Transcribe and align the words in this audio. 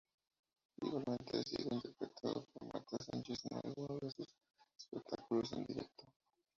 Igualmente 0.81 1.37
ha 1.37 1.43
sido 1.43 1.75
interpretado 1.75 2.43
por 2.51 2.73
Marta 2.73 2.97
Sánchez 3.11 3.43
en 3.51 3.57
alguno 3.63 3.99
de 4.01 4.09
sus 4.09 4.27
espectáculos 4.79 5.53
en 5.53 5.63
directo. 5.65 6.05